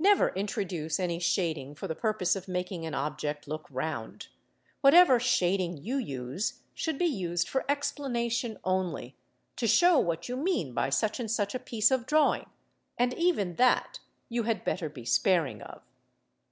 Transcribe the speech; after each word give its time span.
Never 0.00 0.30
introduce 0.30 0.98
any 0.98 1.20
shading 1.20 1.76
for 1.76 1.86
the 1.86 1.94
purpose 1.94 2.34
of 2.34 2.48
making 2.48 2.84
an 2.84 2.94
object 2.94 3.46
look 3.46 3.64
round; 3.70 4.26
whatever 4.80 5.20
shading 5.20 5.76
you 5.76 5.98
use 5.98 6.62
should 6.74 6.98
be 6.98 7.06
used 7.06 7.48
for 7.48 7.64
explanation 7.70 8.58
only, 8.64 9.14
to 9.54 9.68
show 9.68 10.00
what 10.00 10.28
you 10.28 10.36
mean 10.36 10.74
by 10.74 10.90
such 10.90 11.20
and 11.20 11.30
such 11.30 11.54
a 11.54 11.60
piece 11.60 11.92
of 11.92 12.06
drawing; 12.06 12.50
and 12.98 13.14
even 13.14 13.54
that 13.54 14.00
you 14.28 14.42
had 14.42 14.64
better 14.64 14.88
be 14.88 15.04
sparing 15.04 15.62
of. 15.62 15.84